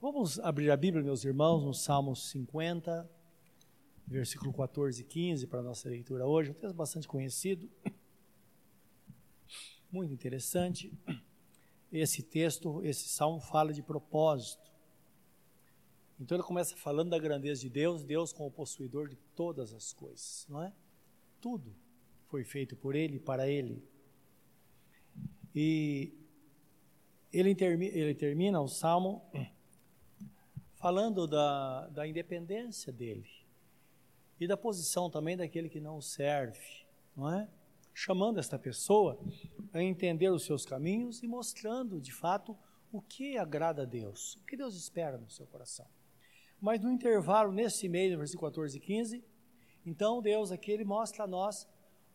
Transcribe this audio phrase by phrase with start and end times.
[0.00, 3.10] Vamos abrir a Bíblia, meus irmãos, no Salmo 50,
[4.06, 6.52] versículo 14 e 15, para a nossa leitura hoje.
[6.52, 7.68] Um texto bastante conhecido,
[9.90, 10.96] muito interessante.
[11.90, 14.70] Esse texto, esse salmo fala de propósito.
[16.20, 20.46] Então ele começa falando da grandeza de Deus, Deus como possuidor de todas as coisas,
[20.48, 20.72] não é?
[21.40, 21.74] Tudo
[22.28, 23.82] foi feito por Ele para Ele.
[25.52, 26.14] E
[27.32, 29.28] ele, ele termina o salmo
[30.88, 33.28] falando da, da independência dele
[34.40, 37.46] e da posição também daquele que não serve, não é?
[37.92, 39.20] Chamando esta pessoa
[39.74, 42.56] a entender os seus caminhos e mostrando de fato
[42.90, 45.86] o que agrada a Deus, o que Deus espera no seu coração.
[46.58, 49.24] Mas no intervalo, nesse meio, no versículo 14 e 15,
[49.84, 51.68] então Deus aqui ele mostra a nós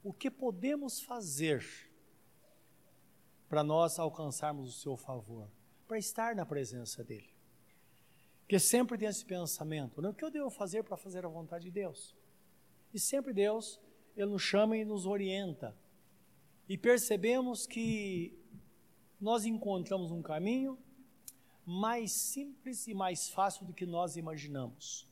[0.03, 1.63] o que podemos fazer
[3.47, 5.47] para nós alcançarmos o seu favor,
[5.87, 7.32] para estar na presença dele.
[8.43, 10.09] Porque sempre tem esse pensamento, né?
[10.09, 12.15] o que eu devo fazer para fazer a vontade de Deus?
[12.93, 13.79] E sempre Deus,
[14.15, 15.75] Ele nos chama e nos orienta.
[16.67, 18.37] E percebemos que
[19.19, 20.77] nós encontramos um caminho
[21.65, 25.07] mais simples e mais fácil do que nós imaginamos.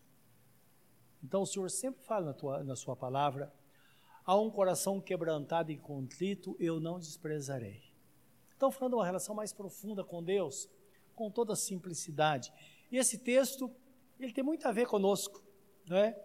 [1.24, 3.54] Então o Senhor sempre fala na, tua, na sua palavra,
[4.26, 7.82] a um coração quebrantado e contrito eu não desprezarei.
[8.56, 10.70] Então falando de uma relação mais profunda com Deus,
[11.16, 12.52] com toda simplicidade.
[12.92, 13.74] E esse texto,
[14.20, 15.42] ele tem muito a ver conosco,
[15.88, 16.20] não é?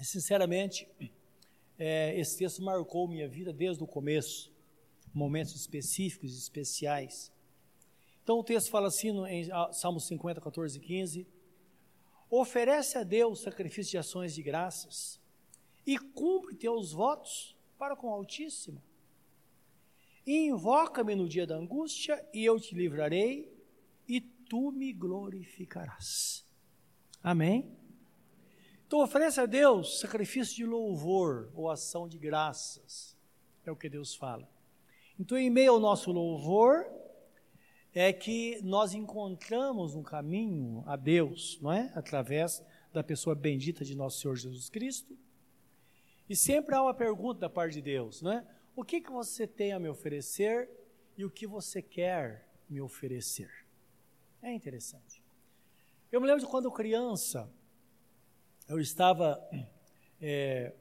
[0.00, 0.88] E, sinceramente,
[1.78, 4.52] é, esse texto marcou minha vida desde o começo,
[5.12, 7.32] momentos específicos e especiais.
[8.22, 11.26] Então o texto fala assim no, em Salmo 50, 14 e 15:
[12.30, 15.20] Oferece a Deus sacrifício de ações de graças
[15.86, 18.82] e cumpre teus votos para com o Altíssimo.
[20.26, 23.52] Invoca-me no dia da angústia e eu te livrarei
[24.48, 26.44] tu me glorificarás.
[27.22, 27.76] Amém?
[28.86, 33.16] Então oferece a Deus sacrifício de louvor ou ação de graças.
[33.64, 34.48] É o que Deus fala.
[35.18, 36.86] Então, em meio ao nosso louvor,
[37.94, 41.92] é que nós encontramos um caminho a Deus, não é?
[41.94, 45.16] Através da pessoa bendita de nosso Senhor Jesus Cristo.
[46.28, 48.46] E sempre há uma pergunta da parte de Deus, não é?
[48.74, 50.68] O que, que você tem a me oferecer
[51.16, 53.63] e o que você quer me oferecer?
[54.44, 55.22] É interessante.
[56.12, 57.50] Eu me lembro de quando criança,
[58.68, 59.42] eu estava.
[60.20, 60.74] É,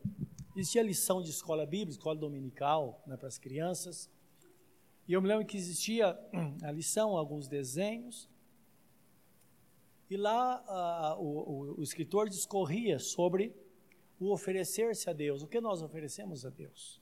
[0.53, 4.11] existia lição de escola bíblica, escola dominical né, para as crianças.
[5.07, 6.19] E eu me lembro que existia
[6.61, 8.29] a lição, alguns desenhos.
[10.09, 13.55] E lá a, o, o, o escritor discorria sobre
[14.19, 17.01] o oferecer-se a Deus, o que nós oferecemos a Deus.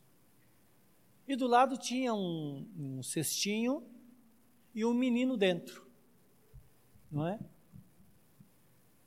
[1.28, 3.84] E do lado tinha um, um cestinho
[4.76, 5.91] e um menino dentro
[7.12, 7.40] não é?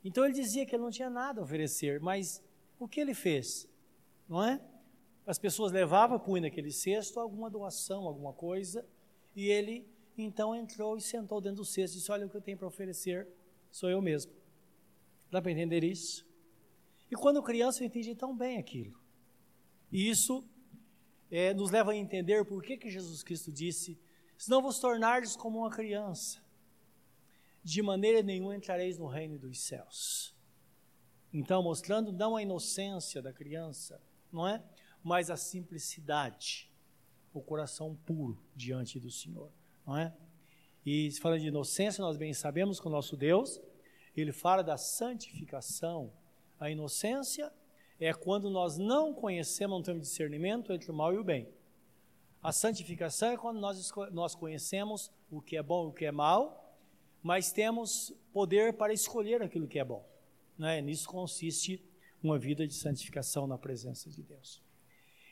[0.03, 2.43] Então ele dizia que ele não tinha nada a oferecer, mas
[2.77, 3.67] o que ele fez?
[4.29, 4.61] Não é?
[5.25, 8.87] As pessoas levavam, punham naquele cesto alguma doação, alguma coisa,
[9.35, 12.41] e ele então entrou e sentou dentro do cesto e disse: Olha o que eu
[12.41, 13.27] tenho para oferecer,
[13.71, 14.31] sou eu mesmo.
[15.31, 16.25] Dá para entender isso?
[17.09, 18.99] E quando criança eu entendi tão bem aquilo.
[19.91, 20.47] E isso
[21.31, 23.99] é, nos leva a entender por que, que Jesus Cristo disse:
[24.37, 26.44] Se não vos tornardes como uma criança
[27.65, 30.35] de maneira nenhuma entrareis no reino dos céus.
[31.33, 33.99] Então, mostrando não a inocência da criança,
[34.31, 34.63] não é?
[35.03, 36.71] Mas a simplicidade,
[37.33, 39.51] o coração puro diante do Senhor,
[39.83, 40.15] não é?
[40.85, 43.59] E falando de inocência, nós bem sabemos que o nosso Deus,
[44.15, 46.13] ele fala da santificação.
[46.59, 47.51] A inocência
[47.99, 51.49] é quando nós não conhecemos, não temos discernimento entre o mal e o bem.
[52.43, 56.11] A santificação é quando nós, nós conhecemos o que é bom e o que é
[56.11, 56.64] mal,
[57.25, 60.07] mas temos poder para escolher aquilo que é bom.
[60.55, 60.79] Né?
[60.79, 61.83] Nisso consiste
[62.21, 64.61] uma vida de santificação na presença de Deus.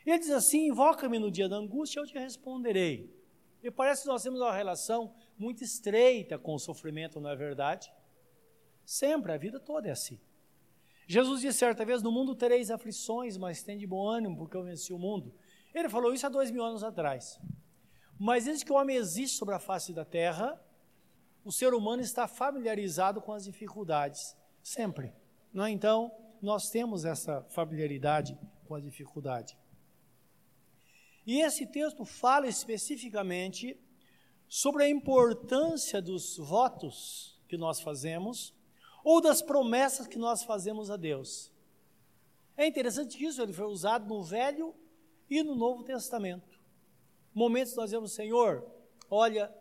[0.04, 3.16] Ele diz assim: Invoca-me no dia da angústia, eu te responderei.
[3.62, 7.92] E parece que nós temos uma relação muito estreita com o sofrimento, não é verdade?
[8.84, 10.18] Sempre, a vida toda é assim.
[11.06, 14.64] Jesus disse certa vez: No mundo tereis aflições, mas tem de bom ânimo, porque eu
[14.64, 15.32] venci o mundo.
[15.72, 17.38] Ele falou isso há dois mil anos atrás.
[18.18, 20.60] Mas desde que o homem existe sobre a face da terra,
[21.44, 25.12] o ser humano está familiarizado com as dificuldades, sempre.
[25.52, 25.70] Não é?
[25.70, 26.10] Então,
[26.40, 29.56] nós temos essa familiaridade com a dificuldade.
[31.26, 33.78] E esse texto fala especificamente
[34.48, 38.54] sobre a importância dos votos que nós fazemos
[39.02, 41.52] ou das promessas que nós fazemos a Deus.
[42.56, 44.74] É interessante que isso ele foi usado no Velho
[45.28, 46.58] e no Novo Testamento.
[47.34, 48.64] Momentos nós dizemos, Senhor,
[49.10, 49.52] olha,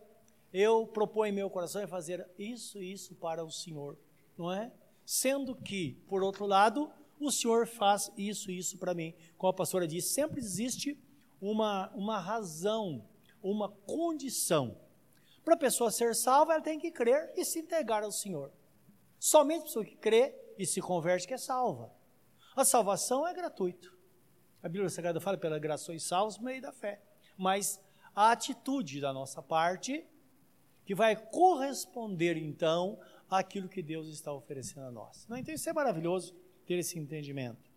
[0.53, 3.97] eu proponho meu coração fazer isso e isso para o Senhor,
[4.37, 4.71] não é?
[5.03, 9.15] Sendo que, por outro lado, o Senhor faz isso e isso para mim.
[9.37, 10.97] Como a pastora disse, sempre existe
[11.41, 13.03] uma, uma razão,
[13.41, 14.77] uma condição.
[15.43, 18.51] Para a pessoa ser salva, ela tem que crer e se entregar ao Senhor.
[19.19, 21.91] Somente a pessoa que crê e se converte que é salva.
[22.55, 23.89] A salvação é gratuita.
[24.61, 27.01] A Bíblia Sagrada fala pela graça sois salvos meio da fé.
[27.35, 27.81] Mas
[28.15, 30.05] a atitude da nossa parte,
[30.85, 32.99] que vai corresponder então
[33.29, 35.27] àquilo que Deus está oferecendo a nós.
[35.31, 36.35] Então isso é maravilhoso
[36.65, 37.71] ter esse entendimento.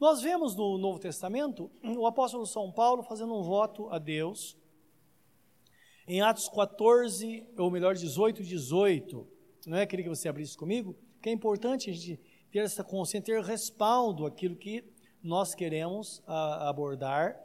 [0.00, 4.56] Nós vemos no Novo Testamento o apóstolo São Paulo fazendo um voto a Deus.
[6.06, 9.26] Em Atos 14, ou melhor, 18, 18,
[9.66, 9.86] não é?
[9.86, 12.18] Queria que você abrisse comigo, que é importante a gente
[12.50, 14.84] ter essa consciência, ter respaldo aquilo que
[15.22, 17.38] nós queremos a, abordar,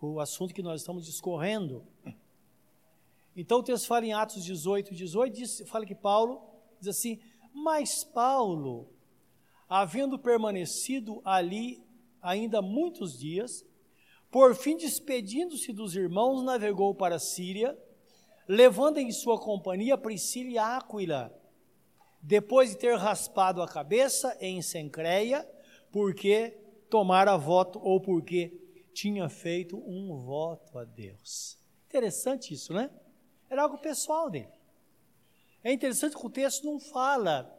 [0.00, 1.86] o assunto que nós estamos discorrendo.
[3.40, 6.42] Então o texto fala em Atos 18, 18, diz, fala que Paulo
[6.78, 7.18] diz assim:
[7.54, 8.92] Mas Paulo,
[9.66, 11.82] havendo permanecido ali
[12.20, 13.64] ainda muitos dias,
[14.30, 17.78] por fim, despedindo-se dos irmãos, navegou para a Síria,
[18.46, 21.34] levando em sua companhia Priscila e Áquila,
[22.20, 25.48] depois de ter raspado a cabeça em Sencreia,
[25.90, 26.58] porque
[26.90, 28.52] tomara voto ou porque
[28.92, 31.58] tinha feito um voto a Deus.
[31.88, 32.90] Interessante isso, né?
[33.50, 34.48] Era algo pessoal dele.
[35.62, 37.52] É interessante que o texto não fala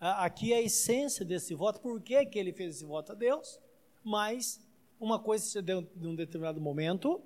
[0.00, 3.60] aqui a essência desse voto, por que, que ele fez esse voto a Deus,
[4.02, 4.60] mas
[4.98, 7.22] uma coisa se deu em um determinado momento,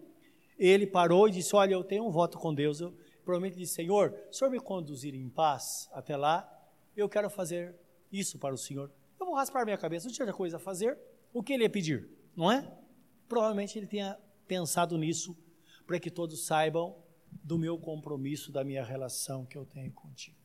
[0.58, 2.80] ele parou e disse: Olha, eu tenho um voto com Deus.
[2.80, 2.92] Eu
[3.24, 6.46] provavelmente disse: Senhor, o senhor me conduzir em paz até lá,
[6.96, 7.74] eu quero fazer
[8.10, 8.90] isso para o Senhor.
[9.18, 10.98] Eu vou raspar minha cabeça, não tinha outra coisa a fazer,
[11.32, 12.68] o que ele ia pedir, não é?
[13.28, 15.36] Provavelmente ele tenha pensado nisso,
[15.86, 16.96] para que todos saibam
[17.48, 20.36] do meu compromisso, da minha relação que eu tenho contigo.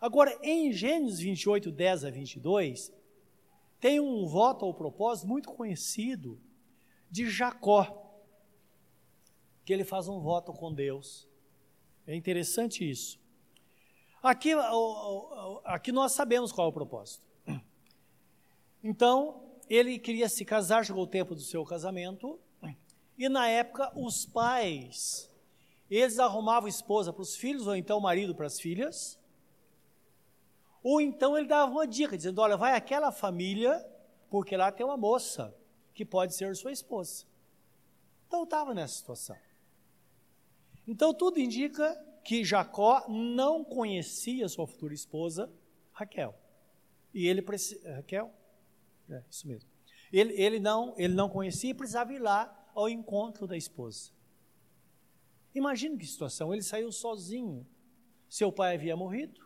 [0.00, 2.90] Agora, em Gênesis 28, 10 a 22,
[3.78, 6.40] tem um voto ao propósito muito conhecido
[7.10, 8.10] de Jacó,
[9.66, 11.28] que ele faz um voto com Deus.
[12.06, 13.20] É interessante isso.
[14.22, 14.52] Aqui,
[15.64, 17.26] aqui nós sabemos qual é o propósito.
[18.82, 22.40] Então, ele queria se casar, chegou o tempo do seu casamento,
[23.18, 25.30] e na época os pais,
[25.96, 29.18] eles arrumavam esposa para os filhos, ou então marido para as filhas,
[30.82, 33.84] ou então ele dava uma dica, dizendo: olha, vai àquela família,
[34.30, 35.54] porque lá tem uma moça
[35.94, 37.26] que pode ser sua esposa.
[38.26, 39.36] Então estava nessa situação.
[40.86, 41.94] Então tudo indica
[42.24, 45.52] que Jacó não conhecia sua futura esposa,
[45.92, 46.34] Raquel.
[47.12, 47.96] E ele precisa.
[47.96, 48.32] Raquel?
[49.10, 49.68] É, isso mesmo.
[50.12, 54.10] Ele, ele, não, ele não conhecia e precisava ir lá ao encontro da esposa.
[55.54, 56.52] Imagina que situação.
[56.52, 57.66] Ele saiu sozinho.
[58.28, 59.40] Seu pai havia morrido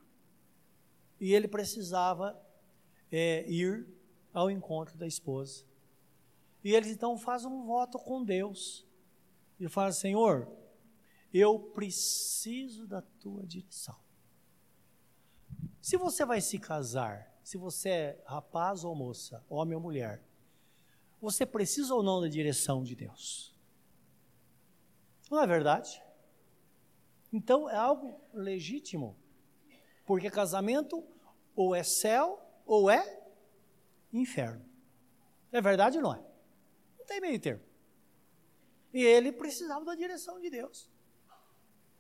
[1.21, 2.41] e ele precisava
[3.11, 3.87] é, ir
[4.33, 5.65] ao encontro da esposa.
[6.63, 8.87] E eles então fazem um voto com Deus.
[9.59, 10.49] E fala: Senhor,
[11.33, 13.97] eu preciso da tua direção.
[15.81, 20.23] Se você vai se casar, se você é rapaz ou moça, homem ou mulher,
[21.21, 23.56] você precisa ou não da direção de Deus?
[25.31, 26.03] Não é verdade?
[27.33, 29.17] Então é algo legítimo,
[30.05, 31.05] porque casamento
[31.55, 33.23] ou é céu ou é
[34.13, 34.65] inferno.
[35.51, 36.19] É verdade ou não é?
[36.99, 37.63] Não tem meio termo.
[38.93, 40.91] E ele precisava da direção de Deus.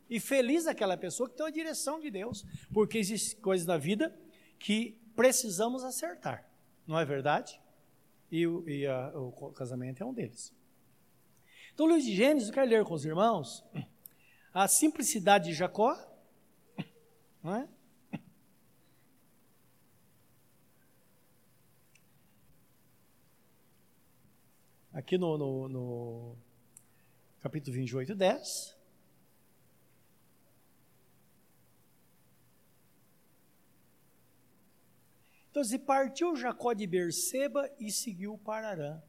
[0.09, 4.16] E feliz aquela pessoa que tem a direção de Deus, porque existem coisas na vida
[4.59, 6.49] que precisamos acertar,
[6.87, 7.61] não é verdade?
[8.30, 10.54] E, e a, o casamento é um deles.
[11.76, 13.62] Então, Luiz de Gênesis, eu quero ler com os irmãos
[14.54, 15.95] a simplicidade de Jacó,
[17.42, 17.68] não é?
[24.90, 26.37] Aqui no, no, no
[27.42, 28.78] capítulo 28, 10.
[35.50, 39.02] Então, se partiu Jacó de Berseba e seguiu para Arã.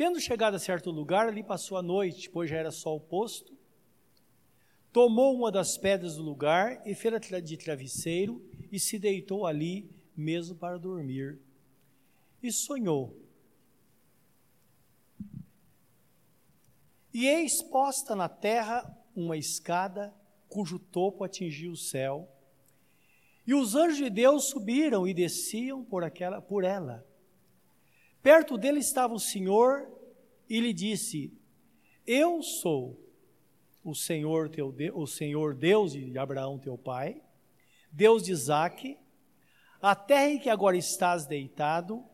[0.00, 3.54] Tendo chegado a certo lugar, ali passou a noite, pois já era sol posto.
[4.90, 8.42] Tomou uma das pedras do lugar e fez de travesseiro
[8.72, 11.38] e se deitou ali mesmo para dormir.
[12.42, 13.14] E sonhou.
[17.12, 20.14] E eis posta na terra uma escada
[20.48, 22.26] cujo topo atingia o céu
[23.46, 27.06] e os anjos de Deus subiram e desciam por, aquela, por ela.
[28.22, 29.88] Perto dele estava o Senhor
[30.48, 31.32] e lhe disse:
[32.06, 33.00] Eu sou
[33.82, 37.22] o Senhor, teu o Senhor Deus de Abraão, teu pai,
[37.90, 38.98] Deus de Isaque,
[39.80, 42.04] a terra em que agora estás deitado,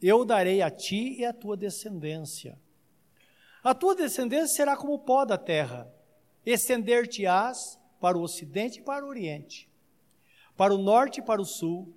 [0.00, 2.58] eu darei a ti e à tua descendência.
[3.62, 5.88] A tua descendência será como o pó da terra,
[6.44, 9.70] estender-te-ás para o ocidente e para o oriente,
[10.56, 11.94] para o norte e para o sul.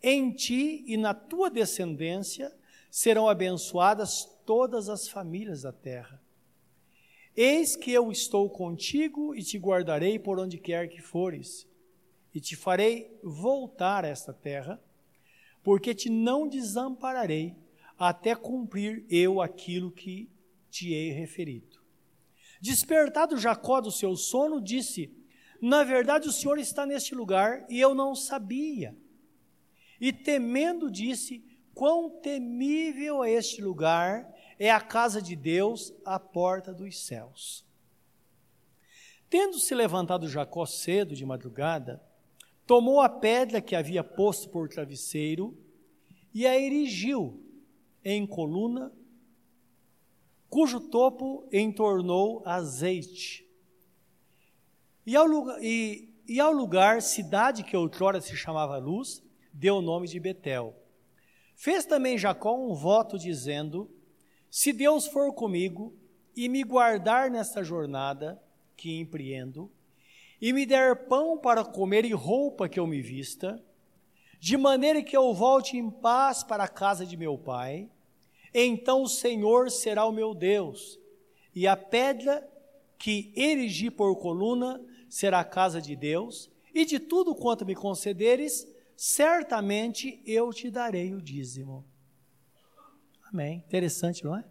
[0.00, 2.55] Em ti e na tua descendência
[2.90, 6.22] serão abençoadas todas as famílias da terra.
[7.36, 11.68] Eis que eu estou contigo e te guardarei por onde quer que fores,
[12.34, 14.82] e te farei voltar a esta terra,
[15.62, 17.54] porque te não desampararei
[17.98, 20.30] até cumprir eu aquilo que
[20.70, 21.80] te hei referido.
[22.60, 25.10] Despertado Jacó do seu sono, disse:
[25.60, 28.96] Na verdade, o Senhor está neste lugar e eu não sabia.
[30.00, 31.44] E temendo, disse:
[31.76, 37.66] Quão temível é este lugar, é a casa de Deus, a porta dos céus.
[39.28, 42.02] Tendo se levantado Jacó cedo de madrugada,
[42.66, 45.54] tomou a pedra que havia posto por travesseiro
[46.32, 47.44] e a erigiu
[48.02, 48.90] em coluna
[50.48, 53.46] cujo topo entornou azeite.
[55.04, 59.82] E ao, lugar, e, e ao lugar, cidade que outrora se chamava Luz, deu o
[59.82, 60.85] nome de Betel.
[61.56, 63.90] Fez também Jacó um voto dizendo:
[64.50, 65.94] Se Deus for comigo
[66.36, 68.40] e me guardar nesta jornada
[68.76, 69.72] que empreendo,
[70.40, 73.60] e me der pão para comer e roupa que eu me vista,
[74.38, 77.88] de maneira que eu volte em paz para a casa de meu pai,
[78.52, 81.00] então o Senhor será o meu Deus,
[81.54, 82.46] e a pedra
[82.98, 88.68] que erigi por coluna será a casa de Deus, e de tudo quanto me concederes,
[88.96, 91.84] certamente eu te darei o dízimo.
[93.24, 93.62] Amém.
[93.66, 94.44] Interessante, não é?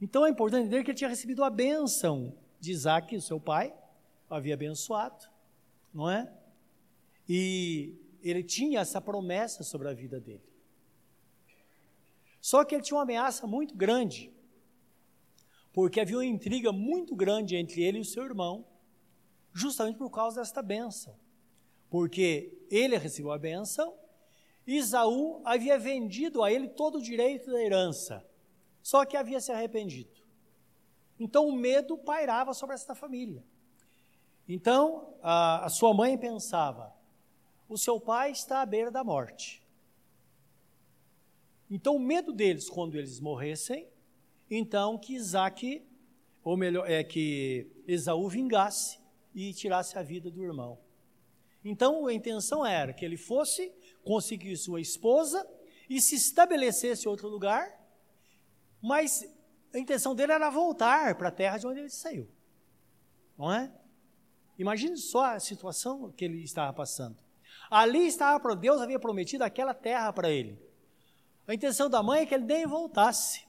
[0.00, 3.74] Então é importante entender que ele tinha recebido a bênção de Isaac, seu pai,
[4.30, 5.26] havia abençoado,
[5.92, 6.32] não é?
[7.28, 10.42] E ele tinha essa promessa sobre a vida dele.
[12.40, 14.32] Só que ele tinha uma ameaça muito grande,
[15.72, 18.66] porque havia uma intriga muito grande entre ele e o seu irmão,
[19.52, 21.16] justamente por causa desta bênção.
[21.92, 23.92] Porque ele recebeu a bênção,
[24.66, 28.26] Isaú havia vendido a ele todo o direito da herança,
[28.82, 30.22] só que havia se arrependido.
[31.20, 33.44] Então o medo pairava sobre esta família.
[34.48, 36.96] Então a, a sua mãe pensava:
[37.68, 39.62] o seu pai está à beira da morte.
[41.70, 43.86] Então, o medo deles, quando eles morressem,
[44.50, 45.86] então que Isaac,
[46.42, 48.98] ou melhor, é que Esaú vingasse
[49.34, 50.78] e tirasse a vida do irmão.
[51.64, 53.72] Então, a intenção era que ele fosse,
[54.04, 55.46] conseguisse sua esposa
[55.88, 57.70] e se estabelecesse em outro lugar,
[58.80, 59.24] mas
[59.72, 62.28] a intenção dele era voltar para a terra de onde ele saiu.
[63.38, 63.72] Não é?
[64.58, 67.16] Imagine só a situação que ele estava passando.
[67.70, 70.58] Ali estava, Deus havia prometido aquela terra para ele.
[71.46, 73.46] A intenção da mãe é que ele nem voltasse.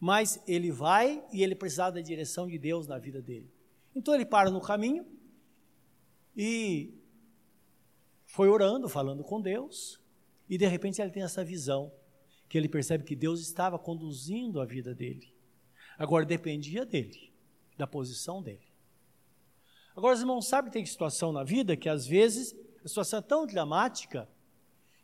[0.00, 3.50] Mas ele vai e ele precisava da direção de Deus na vida dele.
[3.94, 5.06] Então ele para no caminho
[6.36, 6.94] e
[8.26, 10.00] foi orando, falando com Deus,
[10.48, 11.92] e de repente ele tem essa visão,
[12.48, 15.34] que ele percebe que Deus estava conduzindo a vida dele.
[15.98, 17.32] Agora dependia dele,
[17.76, 18.72] da posição dele.
[19.94, 23.22] Agora, os irmãos sabem que tem situação na vida que às vezes a situação é
[23.22, 24.28] tão dramática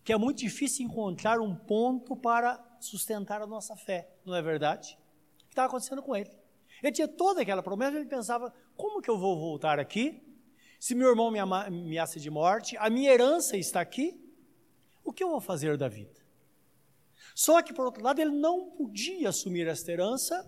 [0.03, 4.99] que é muito difícil encontrar um ponto para sustentar a nossa fé, não é verdade?
[5.43, 6.31] O que estava acontecendo com ele?
[6.83, 10.23] Ele tinha toda aquela promessa, ele pensava: como que eu vou voltar aqui?
[10.79, 14.19] Se meu irmão me ameaça de morte, a minha herança está aqui,
[15.05, 16.21] o que eu vou fazer da vida?
[17.35, 20.47] Só que, por outro lado, ele não podia assumir esta herança,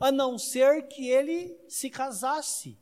[0.00, 2.78] a não ser que ele se casasse.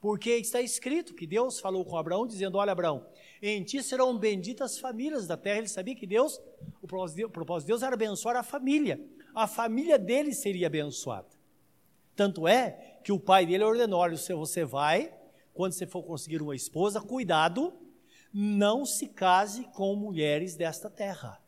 [0.00, 3.06] Porque está escrito que Deus falou com Abraão, dizendo: Olha, Abraão,
[3.42, 5.58] em ti serão benditas as famílias da terra.
[5.58, 6.40] Ele sabia que Deus,
[6.80, 9.00] o propósito de Deus era abençoar a família.
[9.34, 11.28] A família dele seria abençoada.
[12.14, 15.12] Tanto é que o pai dele ordenou: olha, você vai,
[15.58, 17.76] quando você for conseguir uma esposa, cuidado,
[18.32, 21.42] não se case com mulheres desta terra.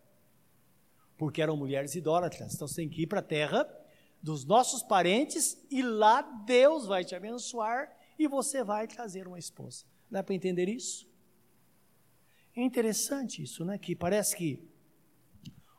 [1.16, 2.52] Porque eram mulheres idólatras.
[2.52, 3.64] Então você tem que ir para a terra
[4.20, 9.84] dos nossos parentes e lá Deus vai te abençoar e você vai trazer uma esposa.
[10.10, 11.08] Dá para entender isso?
[12.56, 13.78] É interessante isso, né?
[13.78, 14.68] Que parece que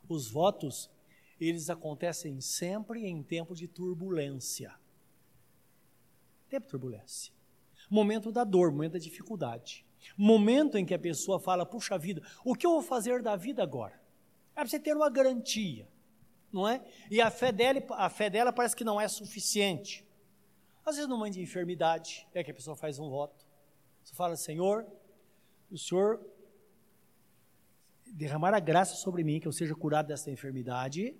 [0.07, 0.89] os votos
[1.37, 4.73] eles acontecem sempre em tempo de turbulência.
[6.47, 7.40] Tempo de turbulência.
[7.91, 9.85] Momento da dor, momento da dificuldade.
[10.17, 13.61] Momento em que a pessoa fala: puxa vida, o que eu vou fazer da vida
[13.61, 14.01] agora?
[14.53, 15.89] É para você ter uma garantia,
[16.53, 16.81] não é?
[17.09, 20.07] E a fé dela, a fé dela parece que não é suficiente.
[20.85, 23.45] Às vezes, no momento de enfermidade, é que a pessoa faz um voto.
[24.01, 24.87] Você fala, Senhor,
[25.69, 26.25] o Senhor
[28.07, 31.13] derramar a graça sobre mim, que eu seja curado desta enfermidade,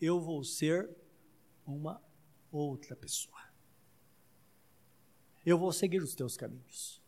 [0.00, 0.88] eu vou ser
[1.66, 2.00] uma
[2.50, 3.49] outra pessoa.
[5.44, 7.00] Eu vou seguir os teus caminhos.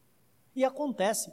[0.54, 1.32] E acontece,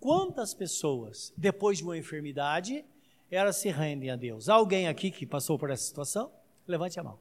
[0.00, 2.84] quantas pessoas, depois de uma enfermidade,
[3.30, 4.48] elas se rendem a Deus?
[4.48, 6.32] Alguém aqui que passou por essa situação?
[6.66, 7.18] Levante a mão.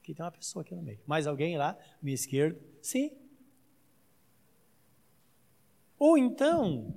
[0.00, 1.00] Aqui tem uma pessoa aqui no meio.
[1.06, 2.58] Mais alguém lá, minha esquerda?
[2.80, 3.12] Sim.
[5.98, 6.94] Ou então,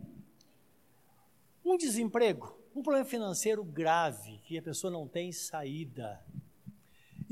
[1.64, 6.24] um desemprego, um problema financeiro grave, que a pessoa não tem saída.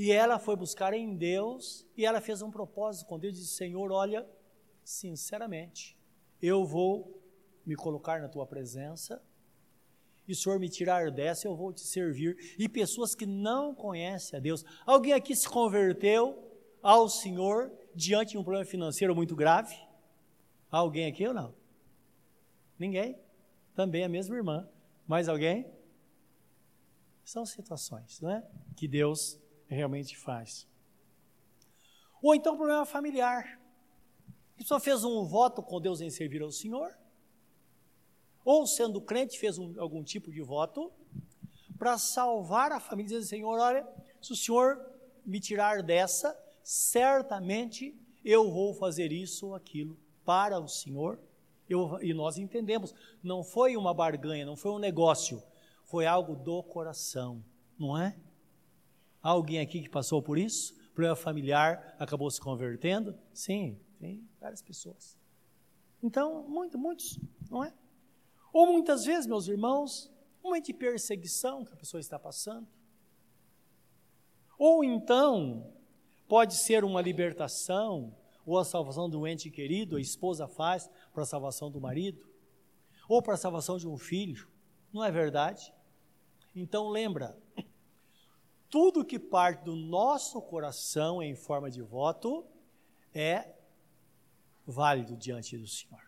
[0.02, 3.92] E ela foi buscar em Deus e ela fez um propósito com Deus disse: Senhor,
[3.92, 4.28] olha,
[4.84, 5.96] sinceramente,
[6.42, 7.22] eu vou
[7.64, 9.22] me colocar na tua presença
[10.28, 12.36] e o Senhor me tirar dessa, eu vou te servir.
[12.58, 14.66] E pessoas que não conhecem a Deus.
[14.88, 19.76] Alguém aqui se converteu ao Senhor diante de um problema financeiro muito grave?
[20.72, 21.54] Alguém aqui ou não?
[22.80, 23.20] Ninguém?
[23.76, 24.68] Também a mesma irmã.
[25.06, 25.72] Mais alguém?
[27.24, 28.44] São situações, não é?
[28.76, 29.40] Que Deus
[29.76, 30.68] realmente faz.
[32.22, 33.60] Ou então problema familiar.
[34.54, 36.96] A pessoa fez um voto com Deus em servir ao Senhor,
[38.46, 40.92] ou sendo crente, fez um, algum tipo de voto
[41.78, 43.88] para salvar a família, dizendo: Senhor, olha,
[44.22, 44.80] se o Senhor
[45.26, 51.20] me tirar dessa, certamente eu vou fazer isso ou aquilo para o Senhor.
[51.68, 55.42] Eu, e nós entendemos, não foi uma barganha, não foi um negócio,
[55.86, 57.44] foi algo do coração,
[57.80, 58.16] não é?
[59.22, 60.74] Há alguém aqui que passou por isso?
[60.94, 63.18] Problema familiar, acabou se convertendo?
[63.34, 65.18] Sim, tem várias pessoas.
[66.02, 67.74] Então, muito, muitos, não é?
[68.52, 70.12] Ou muitas vezes, meus irmãos,
[70.44, 72.68] um momento de perseguição que a pessoa está passando.
[74.58, 75.72] Ou então,
[76.28, 81.26] pode ser uma libertação, ou a salvação do ente querido, a esposa faz para a
[81.26, 82.28] salvação do marido,
[83.08, 84.48] ou para a salvação de um filho.
[84.92, 85.74] Não é verdade?
[86.56, 87.38] Então lembra,
[88.72, 92.48] tudo que parte do nosso coração em forma de voto
[93.14, 93.54] é
[94.66, 96.02] válido diante do Senhor.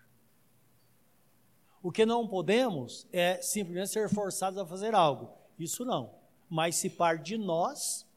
[1.81, 5.29] O que não podemos é simplesmente ser forçados a fazer algo.
[5.59, 6.15] Isso não.
[6.49, 8.07] Mas se par de nós,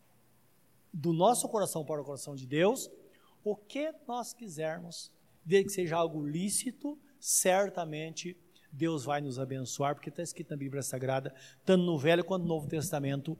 [0.92, 2.88] do nosso coração para o coração de Deus,
[3.42, 5.10] o que nós quisermos,
[5.44, 8.36] desde que seja algo lícito, certamente
[8.70, 12.48] Deus vai nos abençoar, porque está escrito na Bíblia Sagrada, tanto no Velho quanto no
[12.48, 13.36] Novo Testamento,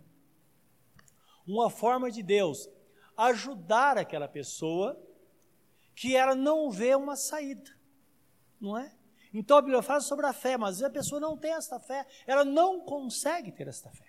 [1.46, 2.68] uma forma de Deus
[3.16, 5.00] ajudar aquela pessoa
[5.94, 7.70] que ela não vê uma saída,
[8.60, 8.94] não é?
[9.32, 12.44] Então a Bíblia fala sobre a fé, mas a pessoa não tem esta fé, ela
[12.44, 14.06] não consegue ter esta fé.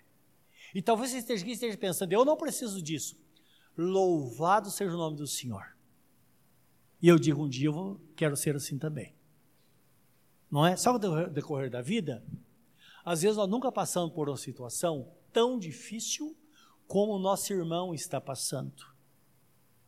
[0.74, 3.18] E talvez você esteja, esteja pensando, eu não preciso disso.
[3.76, 5.76] Louvado seja o nome do Senhor.
[7.00, 9.14] E eu digo, um dia eu vou, quero ser assim também.
[10.50, 10.76] Não é?
[10.76, 12.24] Só no decorrer da vida,
[13.04, 16.36] às vezes nós nunca passamos por uma situação tão difícil
[16.88, 18.82] como o nosso irmão está passando.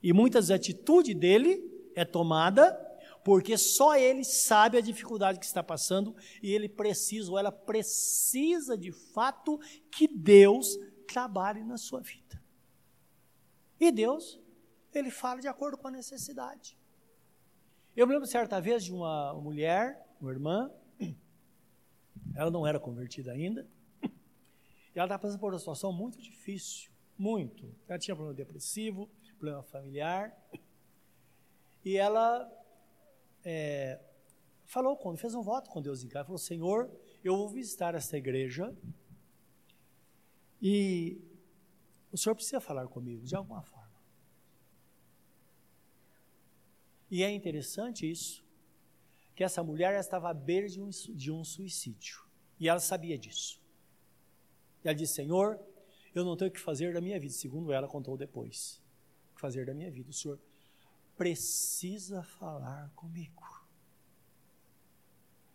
[0.00, 2.78] E muitas atitudes dele é tomada
[3.24, 8.76] porque só ele sabe a dificuldade que está passando e ele precisa, ou ela precisa
[8.78, 9.58] de fato
[9.90, 12.42] que Deus trabalhe na sua vida.
[13.78, 14.40] E Deus,
[14.94, 16.78] ele fala de acordo com a necessidade.
[17.96, 20.70] Eu me lembro certa vez de uma mulher, uma irmã,
[22.34, 23.68] ela não era convertida ainda,
[24.02, 26.89] e ela estava passando por uma situação muito difícil,
[27.20, 27.70] muito.
[27.86, 29.06] Ela tinha problema depressivo,
[29.36, 30.34] problema familiar,
[31.84, 32.50] e ela
[33.44, 34.00] é,
[34.64, 36.90] falou, quando fez um voto com Deus em casa, falou: Senhor,
[37.22, 38.74] eu vou visitar esta igreja
[40.62, 41.20] e
[42.10, 44.00] o Senhor precisa falar comigo de alguma forma.
[47.10, 48.42] E é interessante isso,
[49.34, 52.24] que essa mulher estava à beira de um, de um suicídio
[52.58, 53.60] e ela sabia disso.
[54.82, 55.60] E ela disse: Senhor,
[56.14, 58.82] eu não tenho o que fazer da minha vida, segundo ela contou depois.
[59.30, 60.10] O que fazer da minha vida?
[60.10, 60.38] O Senhor
[61.16, 63.42] precisa falar comigo.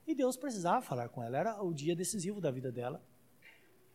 [0.08, 3.04] E Deus precisava falar com ela, era o dia decisivo da vida dela.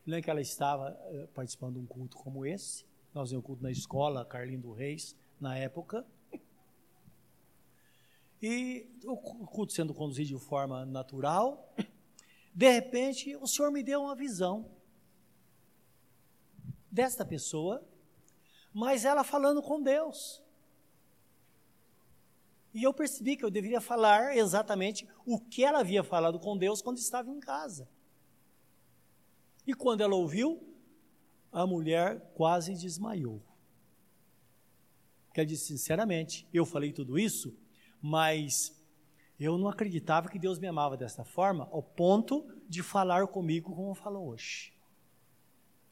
[0.05, 2.85] Lembra que ela estava eh, participando de um culto como esse?
[3.15, 6.05] Nós tínhamos um culto na escola, Carlindo Reis, na época.
[8.43, 11.73] E o culto sendo conduzido de forma natural.
[12.53, 14.69] De repente, o Senhor me deu uma visão
[16.91, 17.87] desta pessoa,
[18.73, 20.43] mas ela falando com Deus.
[22.73, 26.81] E eu percebi que eu deveria falar exatamente o que ela havia falado com Deus
[26.81, 27.89] quando estava em casa.
[29.67, 30.63] E quando ela ouviu,
[31.53, 33.43] a mulher quase desmaiou.
[35.35, 37.57] Que ele disse sinceramente: Eu falei tudo isso,
[38.01, 38.77] mas
[39.39, 43.95] eu não acreditava que Deus me amava dessa forma, ao ponto de falar comigo como
[43.95, 44.73] falou hoje.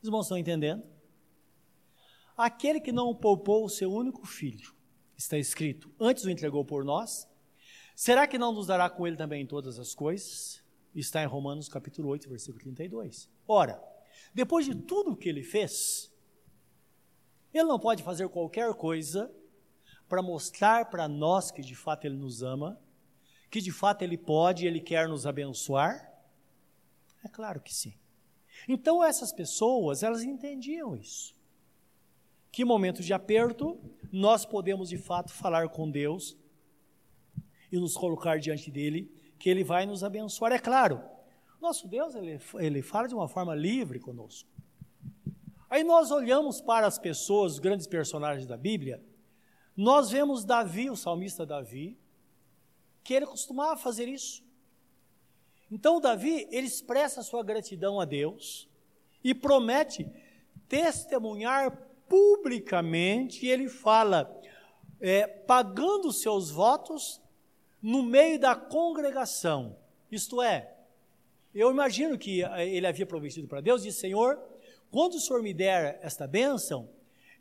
[0.00, 0.82] Os irmãos estão entendendo?
[2.36, 4.72] Aquele que não poupou o seu único filho,
[5.16, 7.28] está escrito, antes o entregou por nós,
[7.96, 10.62] será que não nos dará com ele também todas as coisas?
[10.94, 13.28] Está em Romanos capítulo 8, versículo 32.
[13.46, 13.82] Ora,
[14.32, 16.12] depois de tudo o que ele fez,
[17.52, 19.32] ele não pode fazer qualquer coisa
[20.08, 22.80] para mostrar para nós que de fato ele nos ama,
[23.50, 26.08] que de fato ele pode e ele quer nos abençoar?
[27.24, 27.98] É claro que sim.
[28.66, 31.34] Então essas pessoas, elas entendiam isso.
[32.50, 33.78] Que momentos de aperto
[34.10, 36.36] nós podemos de fato falar com Deus
[37.70, 40.52] e nos colocar diante dele, que ele vai nos abençoar.
[40.52, 41.02] É claro,
[41.60, 44.48] nosso Deus, ele, ele fala de uma forma livre conosco.
[45.68, 49.02] Aí nós olhamos para as pessoas, os grandes personagens da Bíblia,
[49.76, 51.98] nós vemos Davi, o salmista Davi,
[53.04, 54.42] que ele costumava fazer isso.
[55.70, 58.68] Então Davi, ele expressa sua gratidão a Deus
[59.22, 60.08] e promete
[60.68, 64.34] testemunhar publicamente, e ele fala,
[65.00, 67.20] é, pagando seus votos
[67.82, 69.76] no meio da congregação.
[70.10, 70.74] Isto é,
[71.54, 74.38] eu imagino que eh, ele havia prometido para Deus, disse, Senhor,
[74.90, 76.88] quando o Senhor me der esta bênção,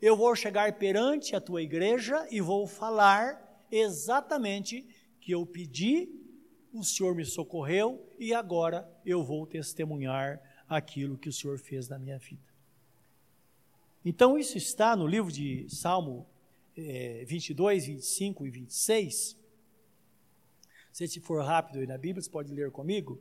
[0.00, 4.86] eu vou chegar perante a tua igreja e vou falar exatamente
[5.20, 6.08] que eu pedi,
[6.78, 11.98] o Senhor me socorreu e agora eu vou testemunhar aquilo que o Senhor fez na
[11.98, 12.42] minha vida.
[14.04, 16.26] Então, isso está no livro de Salmo
[16.76, 19.36] é, 22, 25 e 26.
[20.92, 23.20] Se for rápido aí na Bíblia, você pode ler comigo,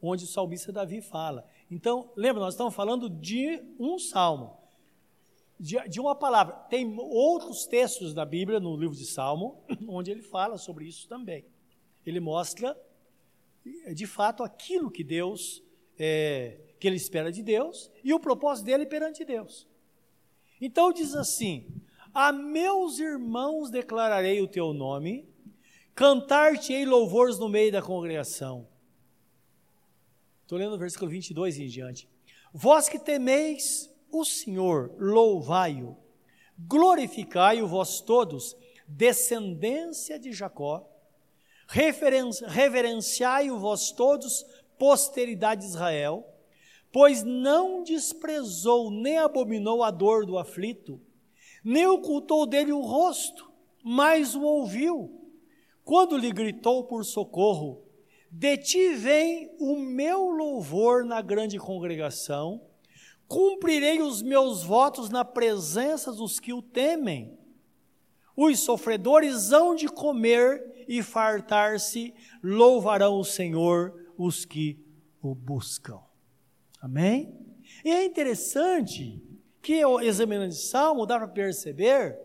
[0.00, 1.46] onde o salmista Davi fala.
[1.70, 4.56] Então, lembra, nós estamos falando de um salmo,
[5.58, 6.54] de, de uma palavra.
[6.68, 11.44] Tem outros textos da Bíblia, no livro de Salmo, onde ele fala sobre isso também.
[12.04, 12.76] Ele mostra,
[13.94, 15.62] de fato, aquilo que Deus
[15.98, 19.68] é, que ele espera de Deus e o propósito dele perante Deus.
[20.60, 21.68] Então diz assim:
[22.12, 25.28] A meus irmãos declararei o teu nome,
[25.94, 28.68] cantar-te-ei louvores no meio da congregação.
[30.42, 32.08] Estou lendo o versículo 22 em diante.
[32.52, 35.96] Vós que temeis o Senhor, louvai-o,
[36.58, 40.91] glorificai-o vós todos, descendência de Jacó,
[41.68, 44.44] reverenciai-o vós todos,
[44.78, 46.26] posteridade de Israel,
[46.92, 51.00] pois não desprezou nem abominou a dor do aflito,
[51.64, 53.50] nem ocultou dele o rosto,
[53.82, 55.18] mas o ouviu.
[55.84, 57.82] Quando lhe gritou por socorro,
[58.30, 62.60] de ti vem o meu louvor na grande congregação,
[63.26, 67.38] cumprirei os meus votos na presença dos que o temem.
[68.36, 74.78] Os sofredores hão de comer e fartar-se, louvarão o Senhor os que
[75.20, 76.00] o buscam.
[76.80, 77.38] Amém?
[77.84, 79.22] E é interessante
[79.60, 82.18] que, examinando esse salmo, dá para perceber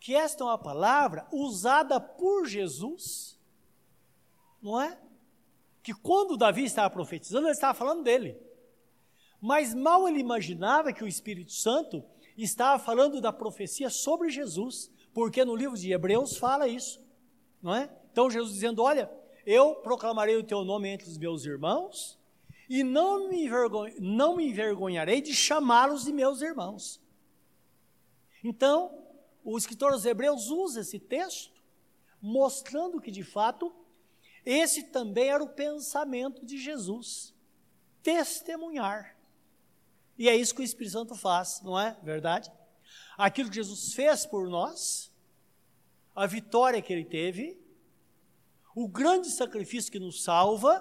[0.00, 3.38] que esta é uma palavra usada por Jesus,
[4.62, 4.98] não é?
[5.82, 8.38] Que quando Davi estava profetizando, ele estava falando dele.
[9.40, 12.04] Mas mal ele imaginava que o Espírito Santo
[12.42, 17.00] estava falando da profecia sobre Jesus, porque no livro de Hebreus fala isso,
[17.62, 17.90] não é?
[18.10, 19.10] Então Jesus dizendo: Olha,
[19.46, 22.18] eu proclamarei o teu nome entre os meus irmãos,
[22.68, 23.48] e não me,
[24.00, 27.00] não me envergonharei de chamá-los de meus irmãos.
[28.42, 28.98] Então,
[29.44, 31.62] o escritor aos Hebreus usa esse texto,
[32.20, 33.72] mostrando que de fato
[34.44, 37.34] esse também era o pensamento de Jesus:
[38.02, 39.13] testemunhar.
[40.18, 42.50] E é isso que o Espírito Santo faz, não é verdade?
[43.16, 45.12] Aquilo que Jesus fez por nós,
[46.14, 47.58] a vitória que ele teve,
[48.74, 50.80] o grande sacrifício que nos salva,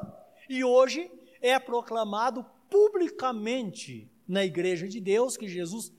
[0.49, 5.91] e hoje é proclamado publicamente na igreja de Deus que Jesus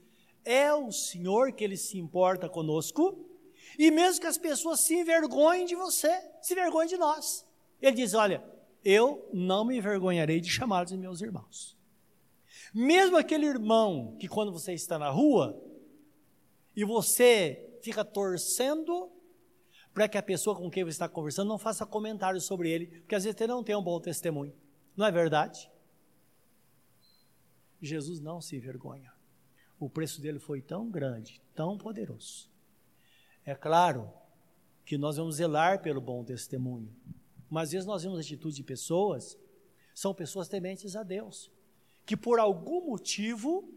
[0.44, 3.24] é o Senhor, que Ele se importa conosco,
[3.78, 7.46] e mesmo que as pessoas se envergonhem de você, se envergonhem de nós.
[7.80, 8.44] Ele diz: Olha,
[8.84, 11.76] eu não me envergonharei de chamá-los de meus irmãos.
[12.74, 15.62] Mesmo aquele irmão que, quando você está na rua
[16.74, 19.12] e você fica torcendo
[19.92, 23.14] para que a pessoa com quem você está conversando não faça comentários sobre ele, porque
[23.14, 24.52] às vezes ele não tem um bom testemunho.
[24.96, 25.70] Não é verdade?
[27.80, 29.12] Jesus não se envergonha.
[29.78, 32.50] O preço dele foi tão grande, tão poderoso.
[33.46, 34.10] É claro
[34.84, 36.92] que nós vamos zelar pelo bom testemunho,
[37.48, 39.38] mas às vezes nós vemos atitudes de pessoas,
[39.94, 41.52] são pessoas tementes a Deus,
[42.04, 43.68] que por algum motivo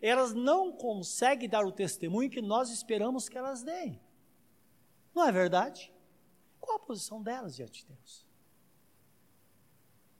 [0.00, 4.00] elas não conseguem dar o testemunho que nós esperamos que elas deem.
[5.14, 5.92] Não é verdade?
[6.60, 8.26] Qual a posição delas diante de Deus?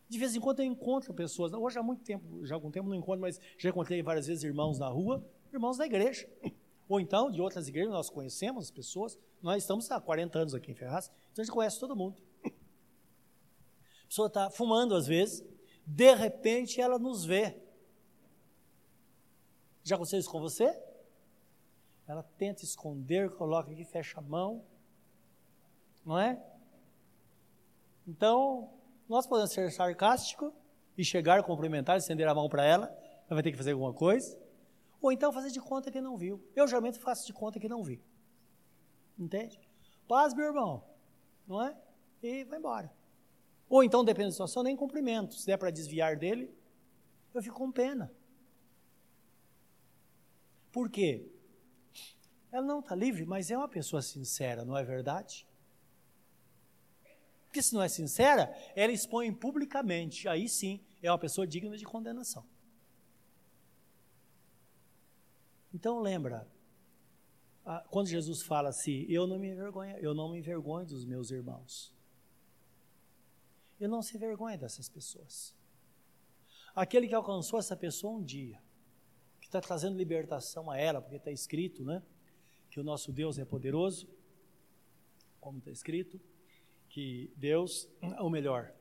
[0.08, 2.88] De vez em quando eu encontro pessoas, hoje há muito tempo, já há algum tempo
[2.88, 6.26] não encontro, mas já encontrei várias vezes irmãos na rua, irmãos da igreja,
[6.88, 10.72] ou então de outras igrejas, nós conhecemos as pessoas, nós estamos há 40 anos aqui
[10.72, 12.22] em Ferraz, então a gente conhece todo mundo.
[12.44, 15.44] A pessoa está fumando às vezes,
[15.88, 17.56] de repente ela nos vê.
[19.82, 20.78] Já aconteceu isso com você?
[22.06, 24.64] Ela tenta esconder, coloca aqui, fecha a mão,
[26.04, 26.42] não é?
[28.06, 28.70] Então,
[29.08, 30.52] nós podemos ser sarcásticos
[30.96, 34.38] e chegar, cumprimentar, estender a mão para ela, ela vai ter que fazer alguma coisa.
[35.00, 36.42] Ou então fazer de conta que não viu.
[36.54, 38.02] Eu geralmente faço de conta que não vi.
[39.18, 39.58] Entende?
[40.06, 40.84] Paz, meu irmão.
[41.46, 41.76] Não é?
[42.22, 42.97] E vai embora.
[43.68, 45.34] Ou então, dependendo da situação, nem cumprimento.
[45.34, 46.50] Se der para desviar dele,
[47.34, 48.12] eu fico com pena.
[50.72, 51.30] Por quê?
[52.50, 55.46] Ela não está livre, mas é uma pessoa sincera, não é verdade?
[57.44, 60.28] Porque se não é sincera, ela expõe publicamente.
[60.28, 62.46] Aí sim, é uma pessoa digna de condenação.
[65.74, 66.48] Então lembra,
[67.90, 71.94] quando Jesus fala assim, eu não me envergonho, eu não me envergonho dos meus irmãos.
[73.80, 75.54] Eu não se envergonha dessas pessoas.
[76.74, 78.62] Aquele que alcançou essa pessoa um dia,
[79.40, 82.02] que está trazendo libertação a ela, porque está escrito, né?
[82.70, 84.08] Que o nosso Deus é poderoso,
[85.40, 86.20] como está escrito,
[86.88, 87.88] que Deus,
[88.18, 88.72] ou melhor,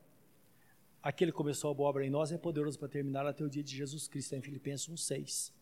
[1.02, 3.62] aquele que começou a boa obra em nós é poderoso para terminar até o dia
[3.62, 5.52] de Jesus Cristo, em Filipenses 1,6.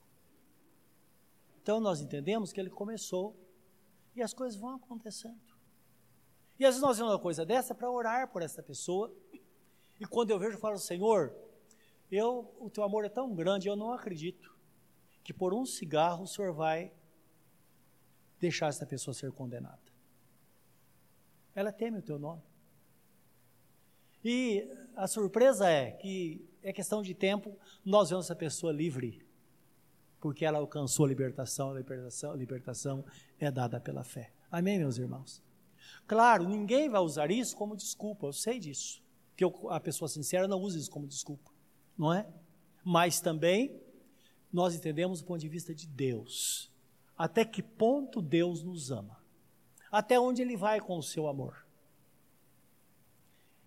[1.62, 3.36] Então nós entendemos que ele começou
[4.14, 5.40] e as coisas vão acontecendo.
[6.58, 9.14] E às vezes nós vemos uma coisa dessa para orar por essa pessoa.
[10.00, 11.34] E quando eu vejo, eu falo, Senhor,
[12.10, 14.54] eu, o teu amor é tão grande, eu não acredito
[15.24, 16.92] que por um cigarro o Senhor vai
[18.38, 19.80] deixar essa pessoa ser condenada.
[21.54, 22.42] Ela teme o teu nome.
[24.22, 29.24] E a surpresa é que é questão de tempo, nós vemos essa pessoa livre,
[30.20, 33.04] porque ela alcançou a libertação, a libertação, a libertação
[33.38, 34.32] é dada pela fé.
[34.50, 35.42] Amém, meus irmãos?
[36.06, 39.00] Claro, ninguém vai usar isso como desculpa, eu sei disso,
[39.36, 41.50] que a pessoa sincera não usa isso como desculpa,
[41.96, 42.26] não é?
[42.84, 43.80] Mas também
[44.52, 46.72] nós entendemos do ponto de vista de Deus,
[47.16, 49.16] até que ponto Deus nos ama
[49.90, 51.66] até onde ele vai com o seu amor.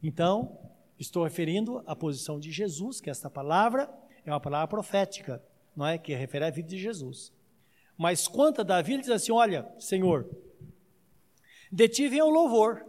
[0.01, 0.57] Então,
[0.97, 3.91] estou referindo à posição de Jesus, que esta palavra
[4.25, 5.43] é uma palavra profética,
[5.75, 5.97] não é?
[5.97, 7.33] Que refere à vida de Jesus.
[7.97, 10.29] Mas quanto a Davi, ele diz assim: Olha, Senhor,
[11.71, 12.85] detive o louvor,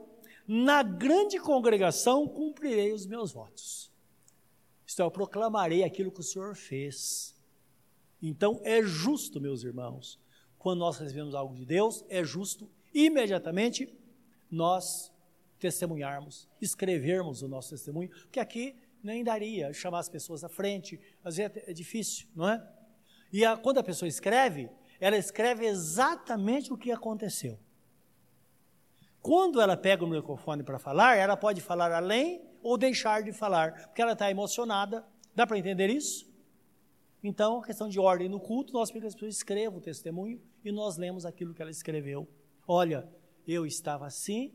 [0.52, 3.88] na grande congregação cumprirei os meus votos.
[4.84, 7.36] Isto é, eu proclamarei aquilo que o Senhor fez.
[8.20, 10.18] Então é justo, meus irmãos,
[10.58, 13.96] quando nós recebemos algo de Deus, é justo imediatamente
[14.50, 15.12] nós
[15.60, 21.36] testemunharmos, escrevermos o nosso testemunho, porque aqui nem daria chamar as pessoas à frente, às
[21.36, 22.60] vezes é difícil, não é?
[23.32, 27.56] E a, quando a pessoa escreve, ela escreve exatamente o que aconteceu.
[29.22, 33.86] Quando ela pega o microfone para falar, ela pode falar além ou deixar de falar,
[33.86, 35.04] porque ela está emocionada.
[35.34, 36.28] Dá para entender isso?
[37.22, 40.72] Então, questão de ordem no culto, nós pedimos que as pessoas escrevam o testemunho e
[40.72, 42.26] nós lemos aquilo que ela escreveu
[42.72, 43.08] Olha,
[43.48, 44.54] eu estava assim,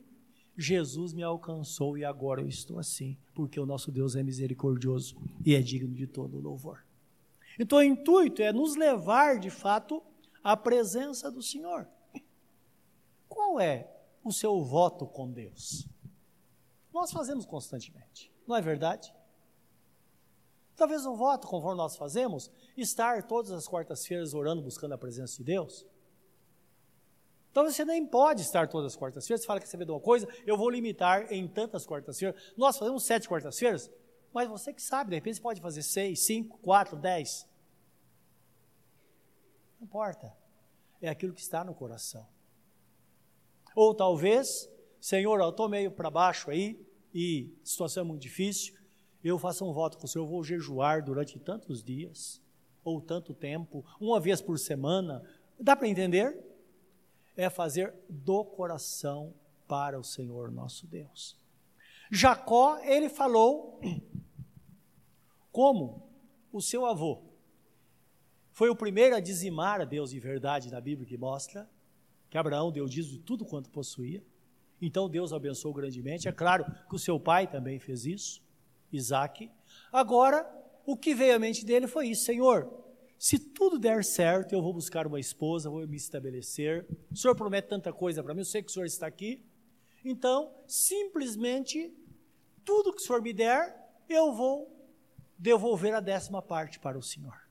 [0.58, 5.54] Jesus me alcançou e agora eu estou assim, porque o nosso Deus é misericordioso e
[5.54, 6.86] é digno de todo louvor.
[7.60, 10.02] Então o intuito é nos levar de fato
[10.42, 11.90] à presença do Senhor.
[13.28, 13.92] Qual é
[14.26, 15.88] o seu voto com Deus?
[16.92, 19.14] Nós fazemos constantemente, não é verdade?
[20.76, 25.44] Talvez um voto, conforme nós fazemos, estar todas as quartas-feiras orando, buscando a presença de
[25.44, 25.86] Deus.
[27.52, 29.42] Então você nem pode estar todas as quartas-feiras.
[29.42, 32.54] Você fala que você vê de uma coisa, eu vou limitar em tantas quartas-feiras.
[32.58, 33.90] Nós fazemos sete quartas-feiras,
[34.34, 37.48] mas você que sabe, de repente você pode fazer seis, cinco, quatro, dez.
[39.80, 40.36] Não importa.
[41.02, 42.28] É aquilo que está no coração.
[43.76, 44.68] Ou talvez,
[45.00, 46.84] Senhor, eu estou meio para baixo aí,
[47.14, 48.74] e situação é muito difícil,
[49.24, 52.42] eu faço um voto com o Senhor, eu vou jejuar durante tantos dias,
[52.84, 55.22] ou tanto tempo, uma vez por semana.
[55.60, 56.56] Dá para entender?
[57.36, 59.34] é fazer do coração
[59.68, 61.38] para o Senhor nosso Deus.
[62.12, 63.80] Jacó, ele falou
[65.52, 66.10] como
[66.52, 67.24] o seu avô
[68.52, 71.70] foi o primeiro a dizimar a Deus de verdade na Bíblia que mostra
[72.36, 74.22] que Abraão deu dízimo de tudo quanto possuía.
[74.82, 76.28] Então Deus abençoou grandemente.
[76.28, 78.44] É claro que o seu pai também fez isso,
[78.92, 79.50] Isaac.
[79.90, 80.46] Agora,
[80.86, 82.70] o que veio à mente dele foi isso: Senhor,
[83.18, 86.86] se tudo der certo, eu vou buscar uma esposa, vou me estabelecer.
[87.10, 89.42] O senhor promete tanta coisa para mim, eu sei que o senhor está aqui.
[90.04, 91.90] Então, simplesmente,
[92.66, 93.74] tudo que o senhor me der,
[94.10, 94.70] eu vou
[95.40, 97.48] devolver a décima parte para o senhor.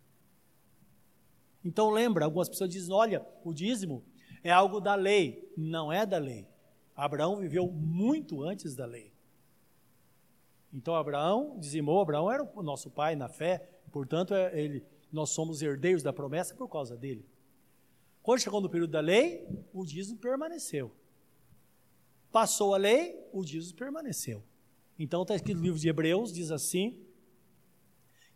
[1.64, 4.05] Então, lembra, algumas pessoas dizem: olha, o dízimo
[4.44, 5.52] é algo da lei.
[5.57, 6.46] Não é da lei.
[6.94, 9.12] Abraão viveu muito antes da lei.
[10.72, 13.59] Então, Abraão dizimou, Abraão era o nosso pai na fé,
[13.90, 17.24] portanto, é, ele nós somos herdeiros da promessa por causa dele.
[18.20, 20.92] Quando chegou no período da lei, o dízimo permaneceu.
[22.33, 24.42] Passou a lei, o dízimo permaneceu.
[24.98, 27.00] Então está escrito no livro de Hebreus, diz assim,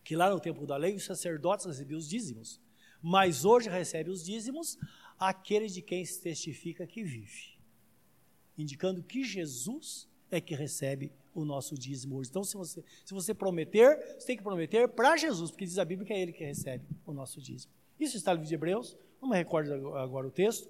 [0.05, 2.61] que lá no tempo da lei os sacerdotes recebiam os dízimos,
[3.03, 4.79] mas hoje recebe os dízimos
[5.19, 7.59] aquele de quem se testifica que vive,
[8.57, 12.31] indicando que Jesus é que recebe o nosso dízimo hoje.
[12.31, 15.85] Então, se você, se você prometer, você tem que prometer para Jesus, porque diz a
[15.85, 17.73] Bíblia que é Ele que recebe o nosso dízimo.
[17.99, 20.69] Isso está no livro de Hebreus, não me recordo agora o texto,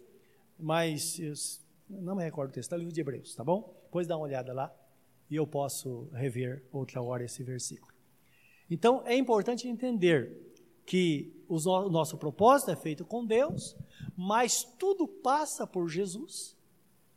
[0.58, 1.20] mas
[1.88, 3.74] não me recordo o texto, está no livro de Hebreus, tá bom?
[3.84, 4.74] Depois dá uma olhada lá
[5.30, 7.92] e eu posso rever outra hora esse versículo.
[8.70, 10.47] Então, é importante entender
[10.88, 11.58] que o
[11.90, 13.76] nosso propósito é feito com Deus,
[14.16, 16.56] mas tudo passa por Jesus,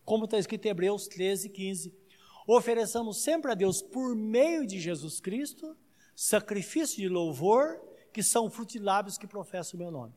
[0.04, 2.02] como está escrito em Hebreus 13, 15
[2.48, 5.78] ofereçamos sempre a Deus, por meio de Jesus Cristo,
[6.16, 7.80] sacrifício de louvor,
[8.12, 10.14] que são frutilábios que professam o meu nome.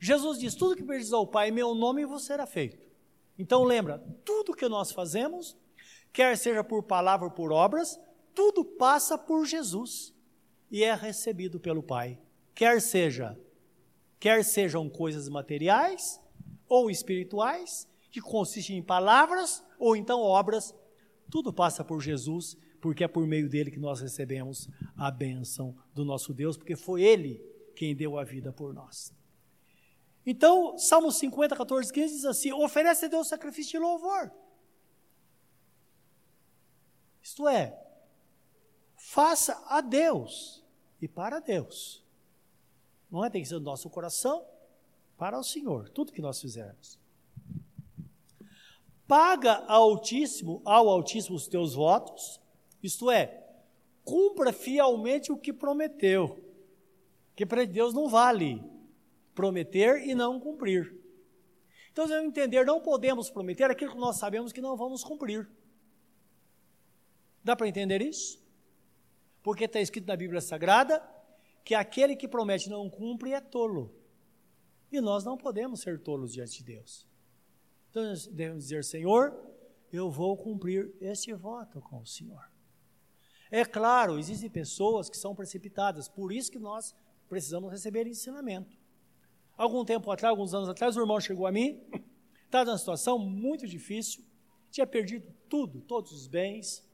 [0.00, 2.86] Jesus diz: tudo que pedis ao Pai em meu nome vos será feito.
[3.38, 5.56] Então lembra, tudo que nós fazemos,
[6.12, 7.98] quer seja por palavra ou por obras,
[8.34, 10.12] tudo passa por Jesus
[10.70, 12.18] e é recebido pelo Pai.
[12.54, 13.38] Quer seja,
[14.20, 16.20] quer sejam coisas materiais
[16.68, 20.74] ou espirituais, que consistem em palavras ou então obras
[21.30, 26.04] tudo passa por Jesus, porque é por meio dele que nós recebemos a bênção do
[26.04, 27.42] nosso Deus, porque foi ele
[27.74, 29.12] quem deu a vida por nós.
[30.24, 34.30] Então, Salmo 50, 14, 15 diz assim: oferece a Deus sacrifício de louvor.
[37.20, 37.76] Isto é,
[38.96, 40.64] faça a Deus
[41.00, 42.03] e para Deus.
[43.14, 43.30] Não é?
[43.30, 44.44] Tem que ser do nosso coração
[45.16, 46.98] para o Senhor, tudo que nós fizermos
[49.06, 52.40] paga ao Altíssimo, ao Altíssimo os teus votos,
[52.82, 53.46] isto é,
[54.04, 56.42] cumpra fielmente o que prometeu.
[57.34, 58.62] Que para Deus não vale
[59.34, 60.94] prometer e não cumprir.
[61.90, 65.48] Então, devemos entender, não podemos prometer aquilo que nós sabemos que não vamos cumprir.
[67.42, 68.42] Dá para entender isso?
[69.42, 71.02] Porque está escrito na Bíblia Sagrada
[71.64, 73.94] que aquele que promete não cumpre é tolo.
[74.92, 77.08] E nós não podemos ser tolos diante de Deus.
[77.90, 79.34] Então, devemos dizer, Senhor,
[79.92, 82.50] eu vou cumprir este voto com o Senhor.
[83.50, 86.94] É claro, existem pessoas que são precipitadas, por isso que nós
[87.28, 88.76] precisamos receber ensinamento.
[89.56, 91.80] Algum tempo atrás, alguns anos atrás, o irmão chegou a mim,
[92.44, 94.24] estava numa situação muito difícil,
[94.70, 96.84] tinha perdido tudo, todos os bens,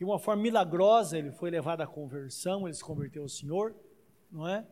[0.00, 3.76] de uma forma milagrosa ele foi levado à conversão, ele se converteu ao Senhor,
[4.32, 4.66] não é?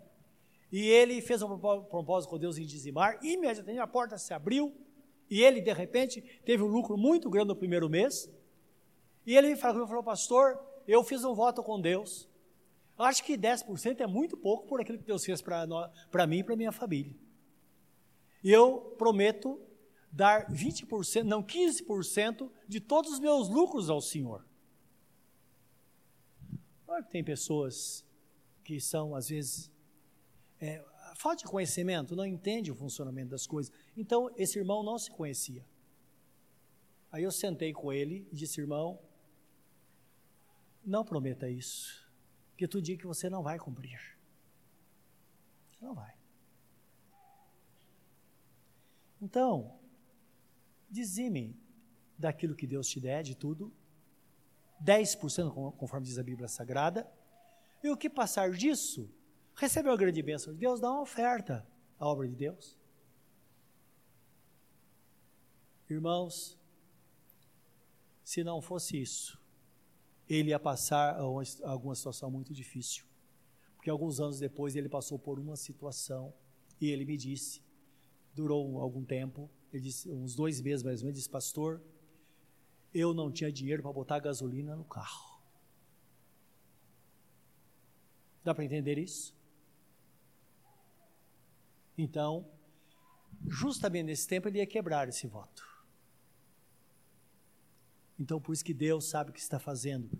[0.72, 4.74] E ele fez um propósito com Deus em dizimar, imediatamente a porta se abriu,
[5.28, 8.26] e ele, de repente, teve um lucro muito grande no primeiro mês.
[9.26, 12.26] E ele me falou, falou pastor, eu fiz um voto com Deus.
[12.98, 16.44] Eu acho que 10% é muito pouco por aquilo que Deus fez para mim e
[16.44, 17.14] para minha família.
[18.42, 19.60] E eu prometo
[20.10, 24.47] dar 20%, não 15% de todos os meus lucros ao Senhor.
[26.98, 28.04] Claro que tem pessoas
[28.64, 29.70] que são, às vezes,
[30.60, 30.84] é,
[31.14, 33.72] falta de conhecimento, não entende o funcionamento das coisas.
[33.96, 35.64] Então, esse irmão não se conhecia.
[37.12, 39.00] Aí eu sentei com ele e disse, irmão,
[40.84, 42.10] não prometa isso,
[42.56, 44.18] que tu dia que você não vai cumprir.
[45.70, 46.16] Você não vai.
[49.22, 49.78] Então,
[50.90, 51.56] dizime
[52.18, 53.72] daquilo que Deus te der, de tudo,
[54.82, 57.10] 10% conforme diz a Bíblia Sagrada,
[57.82, 59.10] e o que passar disso,
[59.54, 61.66] recebeu a grande bênção de Deus, dá uma oferta
[61.98, 62.76] à obra de Deus.
[65.88, 66.58] Irmãos,
[68.22, 69.40] se não fosse isso,
[70.28, 73.04] ele ia passar alguma situação muito difícil.
[73.76, 76.34] Porque alguns anos depois ele passou por uma situação
[76.80, 77.62] e ele me disse,
[78.34, 81.80] durou algum tempo, ele disse, uns dois meses mais ou menos, disse, pastor,
[82.92, 85.38] eu não tinha dinheiro para botar gasolina no carro.
[88.44, 89.36] Dá para entender isso?
[91.96, 92.48] Então,
[93.46, 95.66] justamente nesse tempo ele ia quebrar esse voto.
[98.18, 100.10] Então, por isso que Deus sabe o que está fazendo.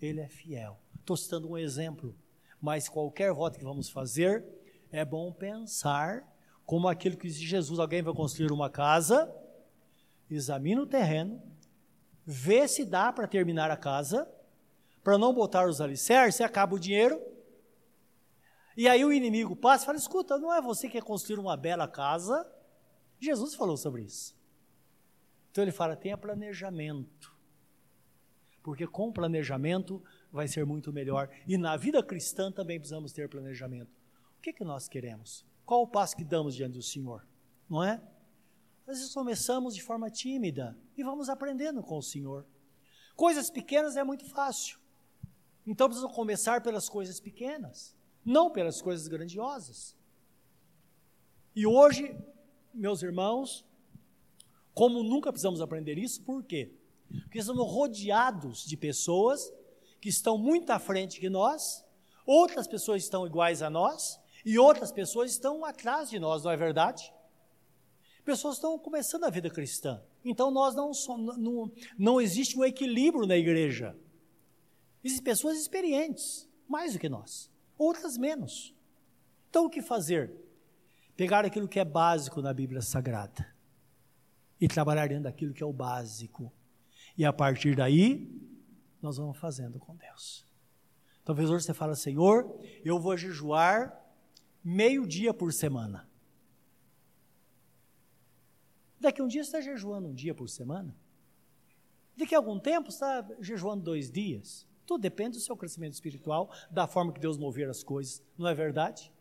[0.00, 0.78] Ele é fiel.
[0.98, 2.16] Estou citando um exemplo,
[2.60, 4.44] mas qualquer voto que vamos fazer
[4.90, 6.26] é bom pensar
[6.64, 9.30] como aquilo que disse Jesus: alguém vai construir uma casa,
[10.30, 11.42] examina o terreno,
[12.24, 14.30] vê se dá para terminar a casa,
[15.02, 17.20] para não botar os alicerces, acaba o dinheiro.
[18.76, 21.56] E aí o inimigo passa e fala: escuta, não é você que quer construir uma
[21.56, 22.50] bela casa?
[23.18, 24.34] Jesus falou sobre isso.
[25.50, 27.32] Então ele fala: tenha planejamento.
[28.62, 31.28] Porque com planejamento vai ser muito melhor.
[31.46, 33.90] E na vida cristã também precisamos ter planejamento.
[34.38, 35.44] O que, que nós queremos?
[35.64, 37.26] Qual o passo que damos diante do Senhor?
[37.68, 38.00] Não é?
[38.86, 42.46] Às vezes começamos de forma tímida e vamos aprendendo com o Senhor.
[43.14, 44.78] Coisas pequenas é muito fácil.
[45.66, 49.96] Então precisamos começar pelas coisas pequenas, não pelas coisas grandiosas.
[51.54, 52.16] E hoje,
[52.74, 53.64] meus irmãos,
[54.74, 56.72] como nunca precisamos aprender isso, por quê?
[57.22, 59.52] Porque estamos rodeados de pessoas
[60.00, 61.84] que estão muito à frente que nós,
[62.26, 66.56] outras pessoas estão iguais a nós, e outras pessoas estão atrás de nós, não é
[66.56, 67.12] verdade?
[68.24, 70.02] Pessoas estão começando a vida cristã.
[70.24, 70.92] Então nós não,
[71.36, 73.96] não, não existe um equilíbrio na igreja.
[75.02, 78.74] Existem pessoas experientes, mais do que nós, outras menos.
[79.50, 80.32] Então o que fazer?
[81.16, 83.52] Pegar aquilo que é básico na Bíblia Sagrada
[84.60, 86.52] e trabalhar dentro daquilo que é o básico.
[87.18, 88.30] E a partir daí,
[89.02, 90.46] nós vamos fazendo com Deus.
[91.24, 94.00] Talvez hoje você fale, Senhor, eu vou jejuar
[94.64, 96.08] meio dia por semana.
[99.02, 100.94] Daqui um dia você está jejuando um dia por semana.
[102.16, 104.64] Daqui a algum tempo você está jejuando dois dias.
[104.86, 108.54] Tudo depende do seu crescimento espiritual, da forma que Deus mover as coisas, não é
[108.54, 109.12] verdade?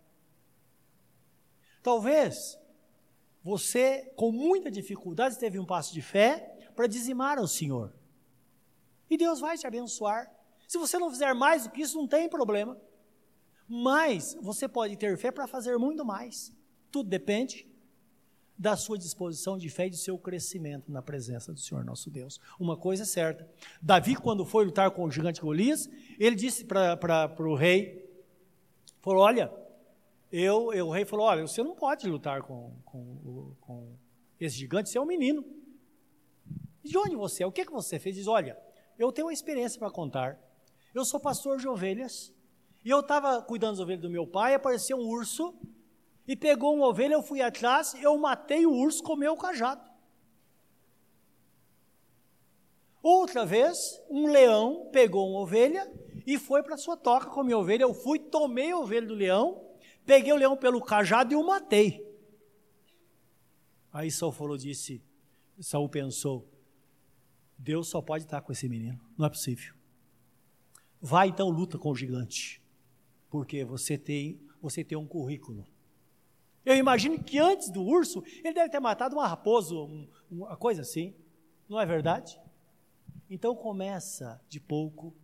[1.82, 2.60] Talvez
[3.44, 7.92] você, com muita dificuldade, teve um passo de fé para dizimar ao Senhor.
[9.10, 10.32] E Deus vai te abençoar.
[10.68, 12.80] Se você não fizer mais do que isso, não tem problema.
[13.68, 16.54] Mas você pode ter fé para fazer muito mais.
[16.92, 17.71] Tudo depende
[18.62, 22.39] da sua disposição de fé e do seu crescimento na presença do Senhor nosso Deus.
[22.59, 23.49] Uma coisa é certa:
[23.82, 25.89] Davi, quando foi lutar com o gigante Golias,
[26.20, 28.07] ele disse para o rei:
[29.01, 29.51] falou, Olha,
[30.32, 33.95] eu, eu, o rei falou: Olha, você não pode lutar com, com, com
[34.39, 35.43] esse gigante, você é um menino.
[36.84, 37.47] De onde você é?
[37.47, 38.16] O que, que você fez?
[38.16, 38.55] Diz: Olha,
[38.95, 40.39] eu tenho uma experiência para contar.
[40.93, 42.32] Eu sou pastor de ovelhas.
[42.86, 45.55] E eu estava cuidando das ovelhas do meu pai, apareceu um urso
[46.28, 49.90] e pegou uma ovelha, eu fui atrás, eu matei o urso, comeu o cajado.
[53.02, 55.92] Outra vez, um leão pegou uma ovelha
[56.26, 57.84] e foi para sua toca comer a ovelha.
[57.84, 59.68] Eu fui, tomei a ovelha do leão,
[60.06, 62.08] peguei o leão pelo cajado e o matei.
[63.92, 65.04] Aí Saul falou, disse,
[65.60, 66.48] Saul pensou,
[67.58, 69.74] Deus só pode estar com esse menino, não é possível.
[71.02, 72.62] Vai então luta com o gigante,
[73.30, 75.66] porque você tem, você tem um currículo.
[76.66, 80.82] Eu imagino que antes do urso, ele deve ter matado uma raposa, um, uma coisa
[80.82, 81.14] assim.
[81.68, 82.39] Não é verdade?
[83.30, 85.16] Então começa de pouco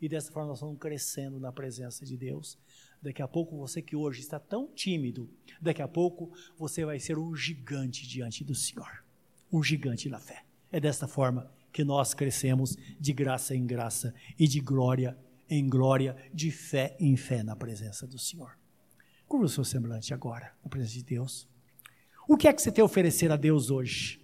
[0.00, 2.58] e dessa forma nós vamos crescendo na presença de Deus.
[3.00, 5.28] Daqui a pouco você que hoje está tão tímido,
[5.60, 9.04] daqui a pouco você vai ser um gigante diante do Senhor.
[9.52, 10.44] Um gigante na fé.
[10.70, 15.16] É desta forma que nós crescemos de graça em graça e de glória
[15.48, 18.58] em glória, de fé em fé na presença do Senhor.
[19.28, 21.48] Curva o seu semblante agora, na presença de Deus.
[22.28, 24.22] O que é que você tem a oferecer a Deus hoje?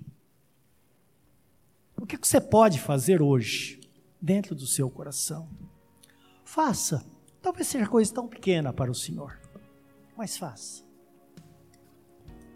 [2.00, 3.78] O que, é que você pode fazer hoje,
[4.20, 5.48] dentro do seu coração?
[6.44, 7.04] Faça.
[7.42, 9.38] Talvez seja coisa tão pequena para o Senhor,
[10.16, 10.82] mas faça.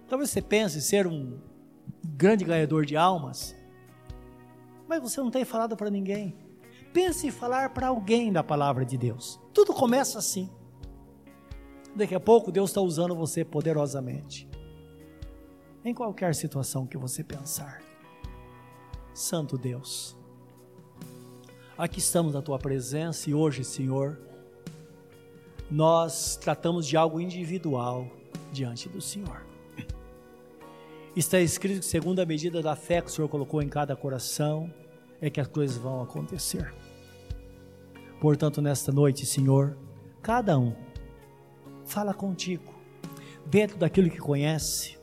[0.09, 1.39] Talvez você pense ser um
[2.05, 3.55] grande ganhador de almas,
[4.89, 6.37] mas você não tem falado para ninguém.
[6.93, 9.41] Pense em falar para alguém da palavra de Deus.
[9.53, 10.51] Tudo começa assim.
[11.95, 14.49] Daqui a pouco Deus está usando você poderosamente.
[15.85, 17.81] Em qualquer situação que você pensar.
[19.13, 20.17] Santo Deus,
[21.79, 24.19] aqui estamos na tua presença e hoje, Senhor,
[25.71, 28.11] nós tratamos de algo individual
[28.53, 29.47] diante do Senhor.
[31.15, 34.69] Está escrito que, segundo a medida da fé que o Senhor colocou em cada coração,
[35.21, 36.75] é que as coisas vão acontecer.
[38.21, 39.79] Portanto, nesta noite, Senhor,
[40.21, 40.75] cada um
[41.87, 42.75] fala contigo,
[43.47, 44.99] dentro daquilo que conhece,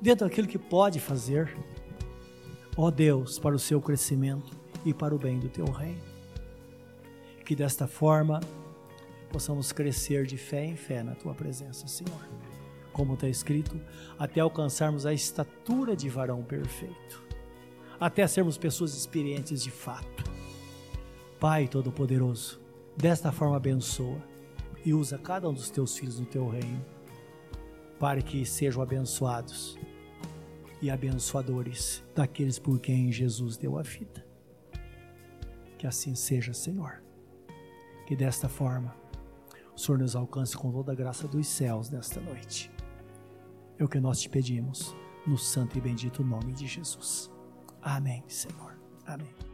[0.00, 1.56] dentro daquilo que pode fazer.
[2.76, 4.52] Ó Deus, para o seu crescimento
[4.84, 6.02] e para o bem do teu reino.
[7.44, 8.40] Que desta forma
[9.30, 12.28] possamos crescer de fé em fé na tua presença, Senhor.
[12.92, 13.80] Como está escrito,
[14.18, 17.22] até alcançarmos a estatura de varão perfeito,
[18.00, 20.24] até sermos pessoas experientes de fato.
[21.38, 22.58] Pai Todo-Poderoso,
[22.96, 24.35] desta forma abençoa
[24.86, 26.82] e usa cada um dos teus filhos no teu reino.
[27.98, 29.78] para que sejam abençoados
[30.82, 34.24] e abençoadores daqueles por quem Jesus deu a vida.
[35.78, 37.02] Que assim seja, Senhor.
[38.06, 38.94] Que desta forma
[39.74, 42.70] o Senhor nos alcance com toda a graça dos céus nesta noite.
[43.78, 44.94] É o que nós te pedimos,
[45.26, 47.30] no santo e bendito nome de Jesus.
[47.80, 48.78] Amém, Senhor.
[49.06, 49.45] Amém.